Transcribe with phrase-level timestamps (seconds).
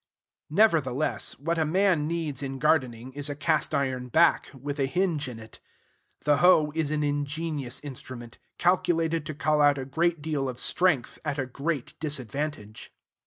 [0.49, 5.27] Nevertheless, what a man needs in gardening is a cast iron back, with a hinge
[5.27, 5.59] in it.
[6.21, 11.19] The hoe is an ingenious instrument, calculated to call out a great deal of strength
[11.23, 12.91] at a great disadvantage.